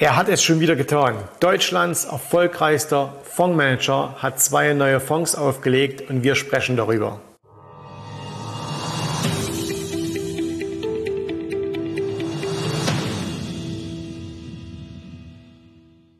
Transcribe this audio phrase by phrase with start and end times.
[0.00, 1.16] Er hat es schon wieder getan.
[1.40, 7.18] Deutschlands erfolgreichster Fondsmanager hat zwei neue Fonds aufgelegt und wir sprechen darüber.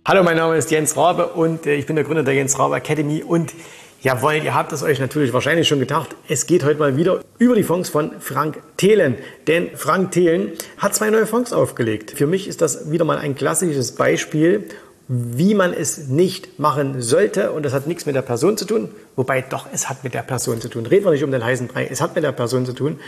[0.04, 2.74] Hallo, mein Name ist Jens Rabe und äh, ich bin der Gründer der Jens Rabe
[2.74, 3.54] Academy und
[4.00, 6.14] Jawohl, ihr habt es euch natürlich wahrscheinlich schon gedacht.
[6.28, 9.16] Es geht heute mal wieder über die Fonds von Frank Thelen.
[9.48, 12.12] Denn Frank Thelen hat zwei neue Fonds aufgelegt.
[12.12, 14.68] Für mich ist das wieder mal ein klassisches Beispiel,
[15.08, 17.50] wie man es nicht machen sollte.
[17.50, 18.88] Und das hat nichts mit der Person zu tun.
[19.16, 20.86] Wobei doch, es hat mit der Person zu tun.
[20.86, 21.88] Reden wir nicht um den heißen Brei.
[21.90, 23.00] Es hat mit der Person zu tun.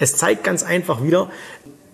[0.00, 1.30] Es zeigt ganz einfach wieder,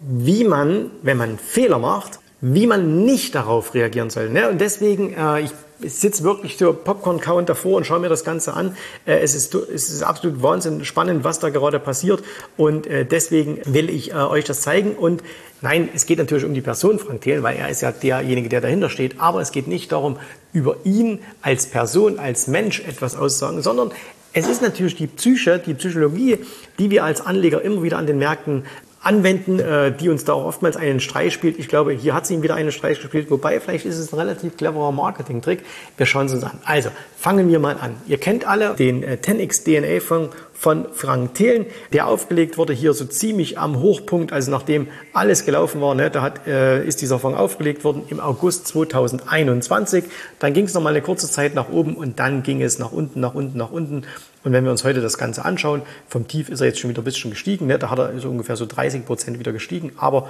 [0.01, 4.31] wie man, wenn man Fehler macht, wie man nicht darauf reagieren soll.
[4.31, 4.49] Ne?
[4.49, 5.51] Und deswegen, äh, ich
[5.81, 8.77] ich sitze wirklich so Popcorn-Count davor und schaue mir das Ganze an.
[9.07, 12.23] Äh, es, ist, es ist absolut Wahnsinn spannend, was da gerade passiert.
[12.57, 14.93] Und äh, deswegen will ich äh, euch das zeigen.
[14.93, 15.23] Und
[15.61, 18.61] nein, es geht natürlich um die Person Frank Thelen, weil er ist ja derjenige, der
[18.61, 19.21] dahinter steht.
[19.21, 20.19] Aber es geht nicht darum,
[20.53, 23.93] über ihn als Person, als Mensch etwas auszusagen, sondern
[24.33, 26.39] es ist natürlich die Psyche, die Psychologie,
[26.79, 28.65] die wir als Anleger immer wieder an den Märkten
[29.01, 31.59] anwenden, äh, die uns da auch oftmals einen Streich spielt.
[31.59, 34.19] Ich glaube, hier hat sie ihm wieder einen Streich gespielt, wobei vielleicht ist es ein
[34.19, 35.63] relativ cleverer Marketing-Trick.
[35.97, 36.59] Wir schauen es uns an.
[36.65, 37.95] Also, fangen wir mal an.
[38.07, 42.93] Ihr kennt alle den äh, 10x DNA von, von Frank Thelen, der aufgelegt wurde hier
[42.93, 47.21] so ziemlich am Hochpunkt, also nachdem alles gelaufen war, ne, da hat, äh, ist dieser
[47.21, 50.05] Fonds aufgelegt worden im August 2021.
[50.41, 52.91] Dann ging es noch mal eine kurze Zeit nach oben und dann ging es nach
[52.91, 54.03] unten, nach unten, nach unten.
[54.45, 57.03] Und wenn wir uns heute das Ganze anschauen, vom Tief ist er jetzt schon wieder
[57.03, 57.67] ein bisschen gestiegen.
[57.67, 57.79] Ne?
[57.79, 59.93] Da hat er so ungefähr so 30 Prozent wieder gestiegen.
[59.97, 60.29] Aber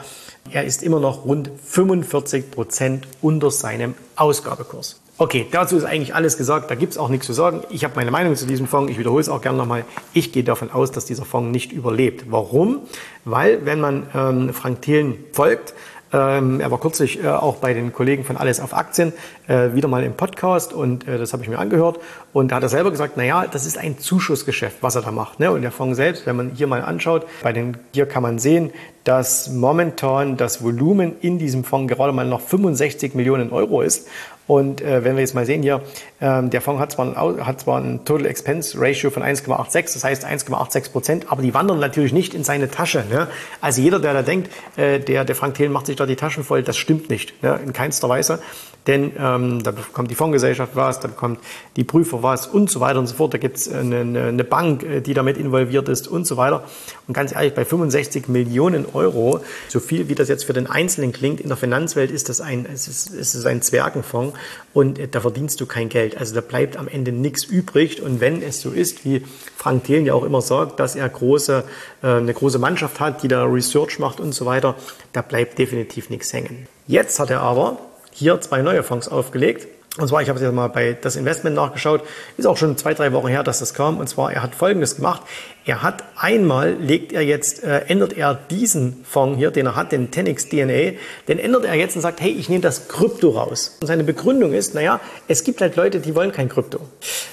[0.51, 5.01] er ist immer noch rund 45 Prozent unter seinem Ausgabekurs.
[5.21, 6.71] Okay, dazu ist eigentlich alles gesagt.
[6.71, 7.63] Da gibt es auch nichts zu sagen.
[7.71, 8.91] Ich habe meine Meinung zu diesem Fonds.
[8.93, 9.85] Ich wiederhole es auch gerne nochmal.
[10.15, 12.27] Ich gehe davon aus, dass dieser Fonds nicht überlebt.
[12.31, 12.83] Warum?
[13.25, 15.75] Weil, wenn man ähm, Frank Thelen folgt,
[16.13, 19.13] ähm, er war kürzlich äh, auch bei den Kollegen von Alles auf Aktien
[19.47, 21.99] äh, wieder mal im Podcast und äh, das habe ich mir angehört.
[22.33, 25.11] Und da hat er selber gesagt, na ja, das ist ein Zuschussgeschäft, was er da
[25.11, 25.41] macht.
[25.41, 25.51] Ne?
[25.51, 28.71] Und der Fonds selbst, wenn man hier mal anschaut, bei den, hier kann man sehen,
[29.05, 34.09] dass momentan das Volumen in diesem Fonds gerade mal noch 65 Millionen Euro ist.
[34.49, 35.83] Und äh, wenn wir jetzt mal sehen hier,
[36.21, 40.03] ähm, der Fonds hat zwar, ein, hat zwar ein Total Expense Ratio von 1,86, das
[40.03, 43.05] heißt 1,86 Prozent, aber die wandern natürlich nicht in seine Tasche.
[43.11, 43.29] Ne?
[43.61, 46.45] Also jeder, der da denkt, äh, der, der Frank Thelen macht sich da die Taschen
[46.45, 47.61] voll, das stimmt nicht, ne?
[47.63, 48.41] in keinster Weise.
[48.87, 51.41] Denn ähm, da bekommt die Fondsgesellschaft was, da bekommt
[51.77, 53.35] die Prüfer was und so weiter und so fort.
[53.35, 56.65] Da gibt es eine, eine Bank, äh, die damit involviert ist und so weiter.
[57.07, 61.13] Und ganz ehrlich, bei 65 Millionen Euro, so viel wie das jetzt für den Einzelnen
[61.13, 64.38] klingt, in der Finanzwelt ist das ein, es ist, es ist ein Zwergenfonds
[64.75, 66.17] und da verdienst du kein Geld.
[66.17, 68.03] Also da bleibt am Ende nichts übrig.
[68.03, 69.25] Und wenn es so ist, wie
[69.57, 71.65] Frank Thelen ja auch immer sagt, dass er große,
[72.03, 74.75] äh, eine große Mannschaft hat, die da Research macht und so weiter,
[75.13, 76.67] da bleibt definitiv nichts hängen.
[76.87, 77.79] Jetzt hat er aber
[78.13, 79.69] hier zwei neue Fonds aufgelegt.
[79.99, 82.03] Und zwar, ich habe jetzt mal bei das Investment nachgeschaut,
[82.37, 83.99] ist auch schon zwei, drei Wochen her, dass das kam.
[83.99, 85.23] Und zwar, er hat Folgendes gemacht.
[85.67, 89.91] Er hat einmal, legt er jetzt, äh, ändert er diesen Fonds hier, den er hat,
[89.91, 93.77] den 10x DNA, den ändert er jetzt und sagt, hey, ich nehme das Krypto raus.
[93.81, 96.79] Und seine Begründung ist, naja, es gibt halt Leute, die wollen kein Krypto.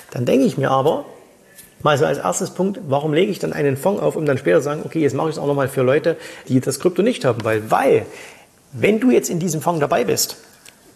[0.10, 1.06] Dann denke ich mir aber,
[1.84, 4.58] mal so als erstes Punkt, warum lege ich dann einen Fonds auf, um dann später
[4.58, 6.18] zu sagen, okay, jetzt mache ich es auch nochmal für Leute,
[6.48, 7.44] die das Krypto nicht haben.
[7.44, 8.08] Weil, weil,
[8.72, 10.38] wenn du jetzt in diesem Fonds dabei bist,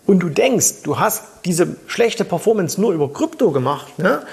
[0.05, 4.23] und du denkst, du hast diese schlechte Performance nur über Krypto gemacht, ne?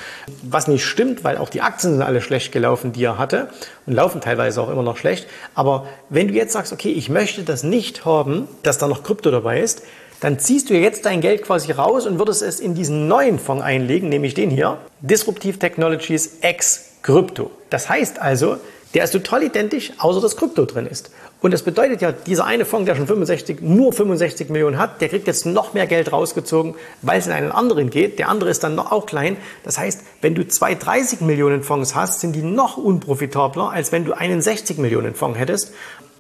[0.43, 3.49] was nicht stimmt, weil auch die Aktien sind alle schlecht gelaufen, die er hatte
[3.87, 5.27] und laufen teilweise auch immer noch schlecht.
[5.55, 9.31] Aber wenn du jetzt sagst, okay, ich möchte das nicht haben, dass da noch Krypto
[9.31, 9.83] dabei ist,
[10.21, 13.63] dann ziehst du jetzt dein Geld quasi raus und würdest es in diesen neuen Fonds
[13.63, 17.51] einlegen, nämlich den hier, Disruptive Technologies X Krypto.
[17.71, 18.57] Das heißt also,
[18.95, 21.11] der ist total identisch, außer dass Krypto drin ist.
[21.41, 25.09] Und das bedeutet ja, dieser eine Fonds, der schon 65, nur 65 Millionen hat, der
[25.09, 28.19] kriegt jetzt noch mehr Geld rausgezogen, weil es in einen anderen geht.
[28.19, 29.37] Der andere ist dann noch auch klein.
[29.65, 34.05] Das heißt, wenn du zwei 30 Millionen Fonds hast, sind die noch unprofitabler, als wenn
[34.05, 35.73] du einen 60 Millionen Fonds hättest.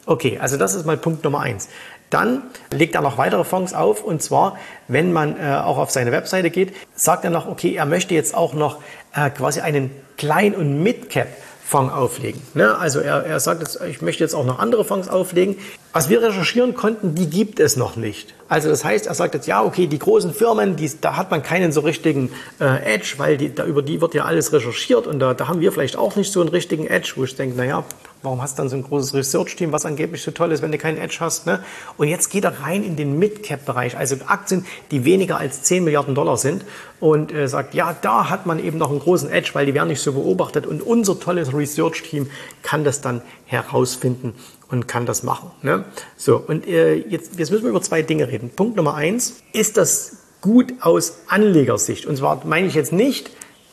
[0.04, 1.68] Okay, also das ist mal Punkt Nummer eins.
[2.10, 4.56] Dann legt er noch weitere Fonds auf und zwar,
[4.86, 8.34] wenn man äh, auch auf seine Webseite geht, sagt er noch, okay, er möchte jetzt
[8.34, 8.78] auch noch
[9.12, 11.26] äh, quasi einen Klein- und Mid-Cap
[11.66, 12.40] Fonds auflegen.
[12.54, 12.78] Ne?
[12.78, 15.56] Also er, er sagt jetzt, ich möchte jetzt auch noch andere Fonds auflegen.
[15.92, 18.34] Was wir recherchieren konnten, die gibt es noch nicht.
[18.48, 21.42] Also das heißt, er sagt jetzt, ja, okay, die großen Firmen, die, da hat man
[21.42, 22.30] keinen so richtigen
[22.60, 25.60] äh, Edge, weil die, da, über die wird ja alles recherchiert und da, da haben
[25.60, 27.82] wir vielleicht auch nicht so einen richtigen Edge, wo ich denke, naja,
[28.22, 30.78] Warum hast du dann so ein großes Research-Team, was angeblich so toll ist, wenn du
[30.78, 31.46] keinen Edge hast?
[31.46, 31.62] Ne?
[31.96, 36.14] Und jetzt geht er rein in den Mid-Cap-Bereich, also Aktien, die weniger als 10 Milliarden
[36.14, 36.64] Dollar sind
[36.98, 39.88] und äh, sagt, ja, da hat man eben noch einen großen Edge, weil die werden
[39.88, 42.28] nicht so beobachtet und unser tolles Research-Team
[42.62, 44.34] kann das dann herausfinden
[44.70, 45.50] und kann das machen.
[45.62, 45.84] Ne?
[46.16, 48.50] So, und äh, jetzt, jetzt müssen wir über zwei Dinge reden.
[48.50, 52.06] Punkt Nummer eins, ist das gut aus Anlegersicht?
[52.06, 53.30] Und zwar meine ich jetzt nicht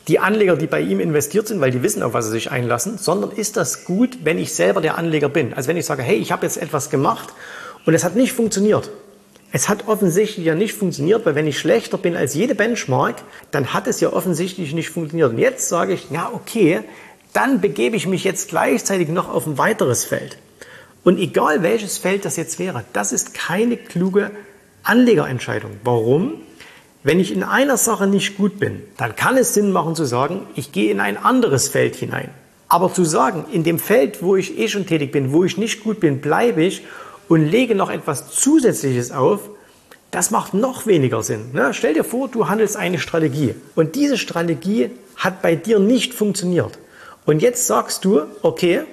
[0.08, 2.98] die Anleger, die bei ihm investiert sind, weil die wissen, auf was sie sich einlassen,
[2.98, 5.54] sondern ist das gut, wenn ich selber der Anleger bin?
[5.54, 7.30] Also wenn ich sage, hey, ich habe jetzt etwas gemacht
[7.86, 8.90] und es hat nicht funktioniert.
[9.50, 13.72] Es hat offensichtlich ja nicht funktioniert, weil wenn ich schlechter bin als jede Benchmark, dann
[13.72, 15.30] hat es ja offensichtlich nicht funktioniert.
[15.30, 16.80] Und jetzt sage ich, ja, okay,
[17.32, 20.38] dann begebe ich mich jetzt gleichzeitig noch auf ein weiteres Feld.
[21.04, 24.30] Und egal welches Feld das jetzt wäre, das ist keine kluge
[24.82, 25.72] Anlegerentscheidung.
[25.84, 26.40] Warum?
[27.06, 30.46] Wenn ich in einer Sache nicht gut bin, dann kann es Sinn machen zu sagen,
[30.54, 32.30] ich gehe in ein anderes Feld hinein.
[32.66, 35.84] Aber zu sagen, in dem Feld, wo ich eh schon tätig bin, wo ich nicht
[35.84, 36.82] gut bin, bleibe ich
[37.28, 39.50] und lege noch etwas Zusätzliches auf,
[40.12, 41.52] das macht noch weniger Sinn.
[41.52, 41.74] Ne?
[41.74, 46.78] Stell dir vor, du handelst eine Strategie und diese Strategie hat bei dir nicht funktioniert.
[47.26, 48.84] Und jetzt sagst du, okay,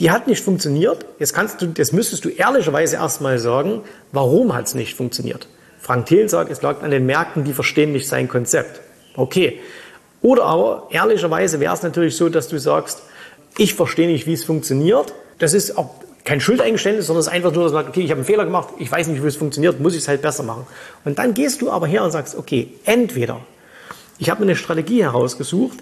[0.00, 1.06] die hat nicht funktioniert.
[1.20, 5.46] Jetzt kannst du, jetzt müsstest du ehrlicherweise erstmal sagen, warum hat es nicht funktioniert?
[5.84, 8.80] Frank Thiel sagt, es lag an den Märkten, die verstehen nicht sein Konzept.
[9.16, 9.60] Okay.
[10.22, 13.02] Oder aber ehrlicherweise wäre es natürlich so, dass du sagst,
[13.58, 15.12] ich verstehe nicht, wie es funktioniert.
[15.38, 15.90] Das ist auch
[16.24, 18.46] kein Schuldeingeständnis, sondern es ist einfach nur, dass man sagt, okay, ich habe einen Fehler
[18.46, 20.66] gemacht, ich weiß nicht, wie es funktioniert, muss ich es halt besser machen.
[21.04, 23.40] Und dann gehst du aber her und sagst, okay, entweder
[24.18, 25.78] ich habe mir eine Strategie herausgesucht,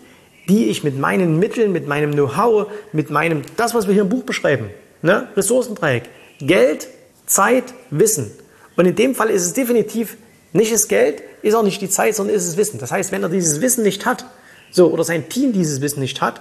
[0.49, 4.08] die ich mit meinen Mitteln, mit meinem Know-how, mit meinem, das, was wir hier im
[4.08, 4.70] Buch beschreiben,
[5.02, 5.28] ne?
[5.37, 6.04] Ressourcendreieck,
[6.40, 6.88] Geld,
[7.26, 8.32] Zeit, Wissen.
[8.76, 10.16] Und in dem Fall ist es definitiv
[10.52, 12.78] nicht das Geld, ist auch nicht die Zeit, sondern ist es Wissen.
[12.78, 14.26] Das heißt, wenn er dieses Wissen nicht hat,
[14.70, 16.40] so, oder sein Team dieses Wissen nicht hat,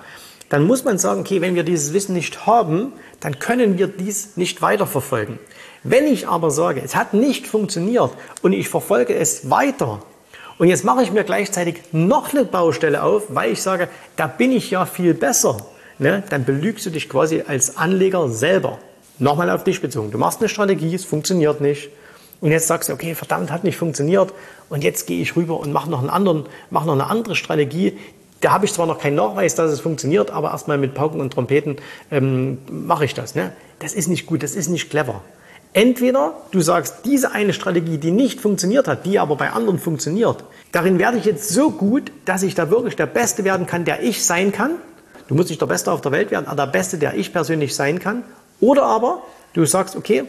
[0.50, 4.36] dann muss man sagen, okay, wenn wir dieses Wissen nicht haben, dann können wir dies
[4.36, 5.40] nicht weiterverfolgen.
[5.84, 8.12] Wenn ich aber sage, es hat nicht funktioniert
[8.42, 10.04] und ich verfolge es weiter,
[10.62, 14.52] und jetzt mache ich mir gleichzeitig noch eine Baustelle auf, weil ich sage, da bin
[14.52, 15.58] ich ja viel besser.
[15.98, 16.22] Ne?
[16.30, 18.78] Dann belügst du dich quasi als Anleger selber.
[19.18, 20.12] Nochmal auf dich bezogen.
[20.12, 21.90] Du machst eine Strategie, es funktioniert nicht.
[22.42, 24.34] Und jetzt sagst du, okay, verdammt, hat nicht funktioniert.
[24.68, 27.98] Und jetzt gehe ich rüber und mache noch, einen anderen, mache noch eine andere Strategie.
[28.42, 31.32] Da habe ich zwar noch keinen Nachweis, dass es funktioniert, aber erstmal mit Pauken und
[31.32, 31.78] Trompeten
[32.10, 33.36] ähm, mache ich das.
[33.36, 33.54] Ne?
[33.78, 35.22] Das ist nicht gut, das ist nicht clever.
[35.74, 40.44] Entweder du sagst, diese eine Strategie, die nicht funktioniert hat, die aber bei anderen funktioniert,
[40.72, 44.02] darin werde ich jetzt so gut, dass ich da wirklich der Beste werden kann, der
[44.02, 44.72] ich sein kann.
[45.28, 47.74] Du musst nicht der Beste auf der Welt werden, aber der Beste, der ich persönlich
[47.74, 48.24] sein kann.
[48.60, 49.22] Oder aber
[49.54, 50.26] du sagst, okay,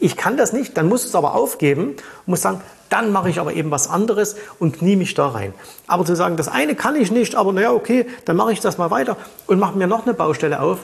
[0.00, 3.30] ich kann das nicht, dann musst du es aber aufgeben und musst sagen, dann mache
[3.30, 5.54] ich aber eben was anderes und knie mich da rein.
[5.86, 8.78] Aber zu sagen, das eine kann ich nicht, aber naja, okay, dann mache ich das
[8.78, 9.16] mal weiter
[9.46, 10.80] und mache mir noch eine Baustelle auf,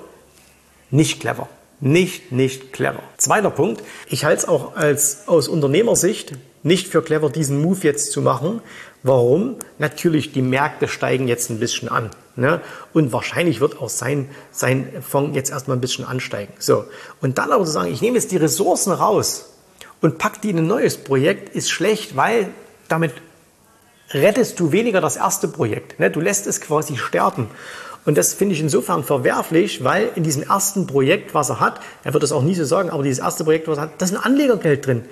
[0.90, 1.48] nicht clever.
[1.80, 3.02] Nicht, nicht clever.
[3.18, 3.82] Zweiter Punkt.
[4.08, 6.32] Ich halte es auch als, aus Unternehmersicht
[6.62, 8.60] nicht für clever, diesen Move jetzt zu machen.
[9.02, 9.56] Warum?
[9.78, 12.10] Natürlich, die Märkte steigen jetzt ein bisschen an.
[12.34, 12.60] Ne?
[12.92, 16.52] Und wahrscheinlich wird auch sein, sein Fonds jetzt erstmal ein bisschen ansteigen.
[16.58, 16.84] So.
[17.20, 19.50] Und dann aber zu sagen, ich nehme jetzt die Ressourcen raus
[20.00, 22.48] und pack die in ein neues Projekt, ist schlecht, weil
[22.88, 23.12] damit
[24.10, 26.00] rettest du weniger das erste Projekt.
[26.00, 26.10] Ne?
[26.10, 27.48] Du lässt es quasi sterben.
[28.08, 32.14] Und das finde ich insofern verwerflich, weil in diesem ersten Projekt, was er hat, er
[32.14, 34.12] wird das auch nie so sagen, aber dieses erste Projekt, was er hat, da ist
[34.12, 35.02] ein Anlegergeld drin.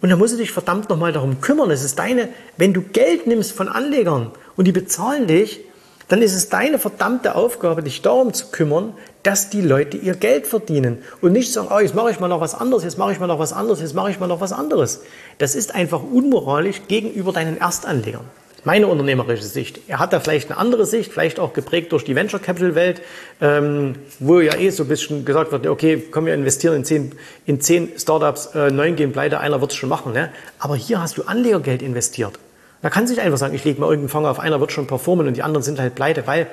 [0.00, 1.72] Und da musst du dich verdammt nochmal darum kümmern.
[1.72, 5.62] Es ist deine, wenn du Geld nimmst von Anlegern und die bezahlen dich,
[6.06, 10.46] dann ist es deine verdammte Aufgabe, dich darum zu kümmern, dass die Leute ihr Geld
[10.46, 13.18] verdienen und nicht sagen, oh, jetzt mache ich mal noch was anderes, jetzt mache ich
[13.18, 15.00] mal noch was anderes, jetzt mache ich mal noch was anderes.
[15.38, 18.26] Das ist einfach unmoralisch gegenüber deinen Erstanlegern
[18.64, 19.80] meine unternehmerische Sicht.
[19.88, 23.02] Er hat da vielleicht eine andere Sicht, vielleicht auch geprägt durch die Venture Capital Welt,
[23.40, 27.12] ähm, wo ja eh so ein bisschen gesagt wird, okay, komm, wir investieren in zehn,
[27.46, 30.12] in zehn Startups, äh, neun gehen pleite, einer wird es schon machen.
[30.12, 30.30] Ne?
[30.58, 32.38] Aber hier hast du Anlegergeld investiert.
[32.82, 35.26] Da kann sich einfach sagen, ich lege mal irgendeinen Fonds auf, einer wird schon performen
[35.26, 36.48] und die anderen sind halt pleite, weil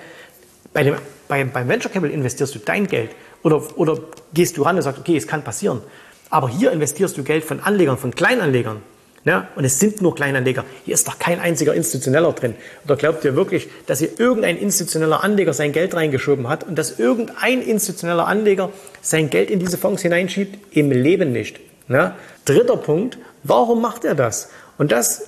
[0.73, 0.95] bei dem,
[1.27, 3.11] bei, beim Venture Capital investierst du dein Geld
[3.43, 3.99] oder, oder
[4.33, 5.81] gehst du ran und sagst, okay, es kann passieren.
[6.29, 8.81] Aber hier investierst du Geld von Anlegern, von Kleinanlegern.
[9.23, 10.65] Ja, und es sind nur Kleinanleger.
[10.83, 12.55] Hier ist doch kein einziger Institutioneller drin.
[12.85, 16.97] Oder glaubt ihr wirklich, dass hier irgendein institutioneller Anleger sein Geld reingeschoben hat und dass
[16.97, 20.75] irgendein institutioneller Anleger sein Geld in diese Fonds hineinschiebt?
[20.75, 21.59] Im Leben nicht.
[21.87, 22.15] Ja?
[22.45, 24.49] Dritter Punkt, warum macht er das?
[24.79, 25.27] Und das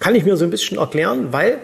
[0.00, 1.58] kann ich mir so ein bisschen erklären, weil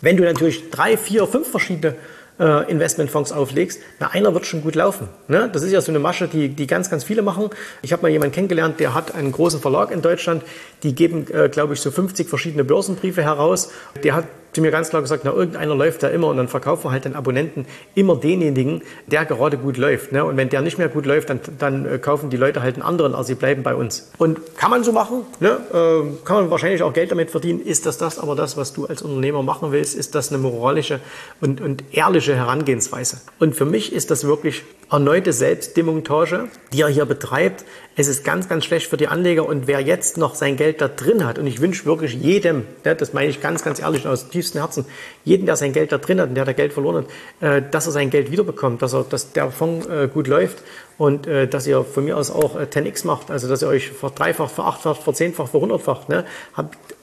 [0.00, 1.96] wenn du natürlich drei, vier, fünf verschiedene
[2.40, 5.08] äh, Investmentfonds auflegst, na, einer wird schon gut laufen.
[5.28, 5.48] Ne?
[5.52, 7.50] Das ist ja so eine Masche, die, die ganz, ganz viele machen.
[7.82, 10.42] Ich habe mal jemanden kennengelernt, der hat einen großen Verlag in Deutschland,
[10.82, 13.70] die geben, äh, glaube ich, so 50 verschiedene Börsenbriefe heraus.
[14.02, 16.84] Der hat zu mir ganz klar gesagt, na, irgendeiner läuft da immer und dann verkaufen
[16.84, 20.12] wir halt den Abonnenten immer denjenigen, der gerade gut läuft.
[20.12, 20.24] Ne?
[20.24, 22.82] Und wenn der nicht mehr gut läuft, dann, dann äh, kaufen die Leute halt einen
[22.82, 24.10] anderen, also sie bleiben bei uns.
[24.18, 25.58] Und kann man so machen, ne?
[25.72, 27.60] äh, kann man wahrscheinlich auch Geld damit verdienen.
[27.60, 29.94] Ist das das aber das, was du als Unternehmer machen willst?
[29.94, 31.00] Ist das eine moralische
[31.40, 33.20] und, und ehrliche Herangehensweise?
[33.38, 37.64] Und für mich ist das wirklich erneute Selbstdemontage, die er hier betreibt.
[37.96, 40.88] Es ist ganz, ganz schlecht für die Anleger und wer jetzt noch sein Geld da
[40.88, 44.30] drin hat, und ich wünsche wirklich jedem, ne, das meine ich ganz, ganz ehrlich aus
[44.40, 44.84] tiefstem Herzen,
[45.24, 47.04] jeden, der sein Geld da drin hat und der da Geld verloren
[47.40, 50.62] hat, äh, dass er sein Geld wiederbekommt, dass, er, dass der Fonds äh, gut läuft
[50.98, 54.54] und äh, dass ihr von mir aus auch 10x macht, also dass ihr euch verdreifacht,
[54.54, 56.08] verachtfacht, verzehnfacht, verhundertfacht.
[56.08, 56.24] Ne?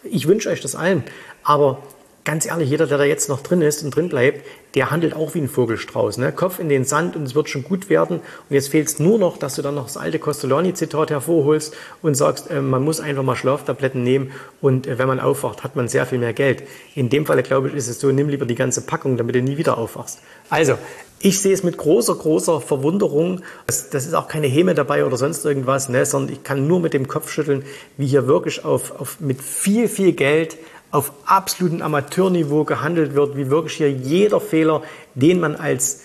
[0.04, 1.04] Ich wünsche euch das allen,
[1.44, 1.80] aber
[2.28, 5.34] ganz ehrlich, jeder, der da jetzt noch drin ist und drin bleibt, der handelt auch
[5.34, 6.18] wie ein Vogelstrauß.
[6.18, 6.34] Ne?
[6.34, 8.18] Kopf in den Sand und es wird schon gut werden.
[8.18, 12.16] Und jetzt fehlt es nur noch, dass du dann noch das alte Costolani-Zitat hervorholst und
[12.16, 15.88] sagst, äh, man muss einfach mal Schlaftabletten nehmen und äh, wenn man aufwacht, hat man
[15.88, 16.64] sehr viel mehr Geld.
[16.96, 19.42] In dem Fall, glaube ich, ist es so, nimm lieber die ganze Packung, damit du
[19.42, 20.20] nie wieder aufwachst.
[20.50, 20.78] Also,
[21.20, 23.42] ich sehe es mit großer, großer Verwunderung.
[23.66, 26.80] Das, das, ist auch keine Häme dabei oder sonst irgendwas, ne, sondern ich kann nur
[26.80, 27.64] mit dem Kopf schütteln,
[27.96, 30.58] wie hier wirklich auf, auf mit viel, viel Geld
[30.92, 34.84] auf absolutem Amateurniveau gehandelt wird, wie wirklich hier jeder Fehler,
[35.16, 36.02] den man als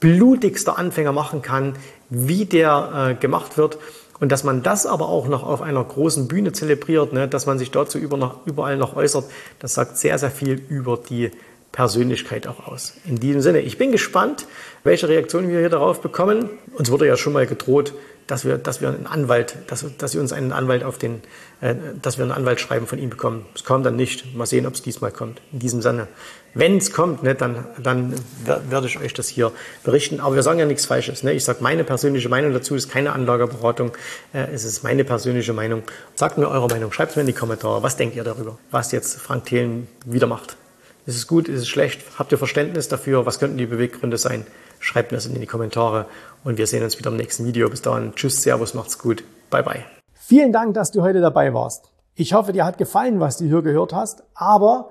[0.00, 1.74] blutigster Anfänger machen kann,
[2.10, 3.78] wie der äh, gemacht wird.
[4.20, 7.58] Und dass man das aber auch noch auf einer großen Bühne zelebriert, ne, dass man
[7.58, 9.24] sich dazu über noch, überall noch äußert,
[9.58, 11.30] das sagt sehr, sehr viel über die
[11.72, 12.94] Persönlichkeit auch aus.
[13.04, 14.46] In diesem Sinne, ich bin gespannt,
[14.84, 16.50] welche Reaktionen wir hier darauf bekommen.
[16.76, 17.94] Uns wurde ja schon mal gedroht,
[18.26, 21.22] dass wir, dass wir einen Anwalt, dass, dass wir uns einen Anwalt auf den,
[21.60, 23.46] äh, dass wir einen Anwalt schreiben von ihm bekommen.
[23.54, 24.34] Es kam dann nicht.
[24.34, 25.40] Mal sehen, ob es diesmal kommt.
[25.52, 26.08] In diesem Sinne.
[26.54, 28.14] Wenn es kommt, ne, dann, dann
[28.44, 29.52] werde ich euch das hier
[29.84, 30.20] berichten.
[30.20, 31.22] Aber wir sagen ja nichts Falsches.
[31.22, 31.32] Ne?
[31.32, 33.92] Ich sage meine persönliche Meinung dazu, ist keine Anlageberatung.
[34.32, 35.82] Äh, es ist meine persönliche Meinung.
[36.14, 36.92] Sagt mir eure Meinung.
[36.92, 37.82] Schreibt es mir in die Kommentare.
[37.82, 38.58] Was denkt ihr darüber?
[38.70, 40.56] Was jetzt Frank Thelen wieder macht?
[41.04, 41.48] Ist es gut?
[41.48, 42.00] Ist es schlecht?
[42.18, 43.26] Habt ihr Verständnis dafür?
[43.26, 44.46] Was könnten die Beweggründe sein?
[44.78, 46.06] Schreibt mir das in die Kommentare
[46.44, 47.68] und wir sehen uns wieder im nächsten Video.
[47.68, 49.24] Bis dahin, tschüss, servus, macht's gut.
[49.50, 49.84] Bye, bye.
[50.14, 51.90] Vielen Dank, dass du heute dabei warst.
[52.14, 54.90] Ich hoffe, dir hat gefallen, was du hier gehört hast, aber